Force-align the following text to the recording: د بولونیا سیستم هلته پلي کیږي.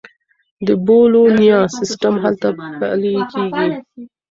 د 0.67 0.69
بولونیا 0.85 1.59
سیستم 1.77 2.13
هلته 2.23 2.47
پلي 2.79 3.15
کیږي. 3.31 3.67